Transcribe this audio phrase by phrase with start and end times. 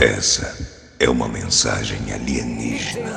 [0.00, 0.54] Essa
[0.98, 3.10] é uma mensagem alienígena.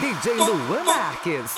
[0.00, 1.54] DJ Luan Marques.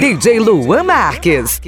[0.00, 1.60] DJ Luan Marques.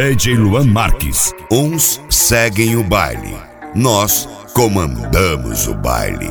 [0.00, 1.34] DJ Luan Marques.
[1.50, 3.36] Uns seguem o baile.
[3.74, 6.30] Nós comandamos o baile.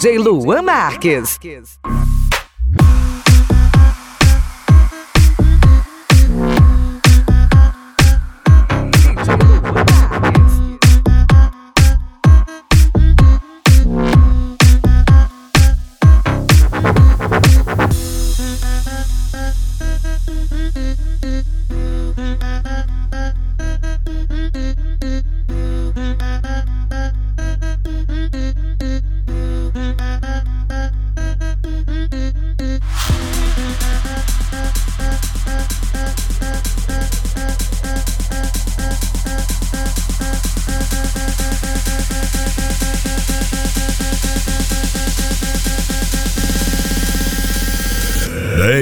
[0.00, 1.38] DJ Luan Marques.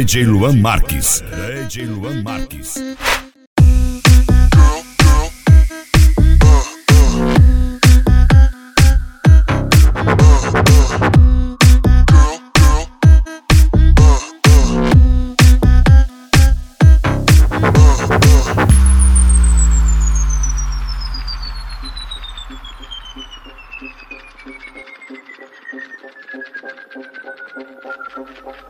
[0.09, 1.23] DJ Luan Marques.
[1.31, 2.81] DJ Luan Marques.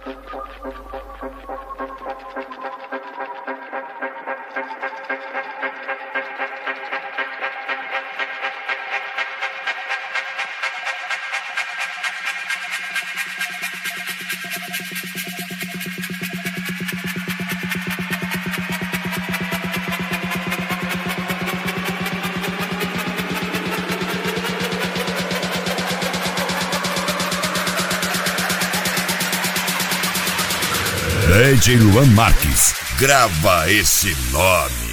[0.05, 0.17] thank
[2.93, 2.98] you
[31.39, 32.75] DJ Luan Marques.
[32.99, 34.88] Grava esse nome.